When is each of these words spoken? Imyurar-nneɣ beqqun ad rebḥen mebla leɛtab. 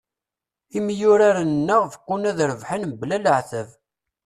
Imyurar-nneɣ 0.77 1.81
beqqun 1.91 2.29
ad 2.29 2.39
rebḥen 2.49 2.83
mebla 2.91 3.17
leɛtab. 3.25 3.69